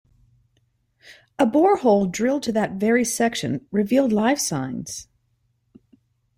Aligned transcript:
A 1.37 1.45
bore 1.45 1.75
hole 1.75 2.07
drilled 2.07 2.41
to 2.41 2.51
that 2.53 2.71
very 2.71 3.05
section 3.05 3.67
revealed 3.71 4.11
life 4.11 4.39
signs. 4.39 5.07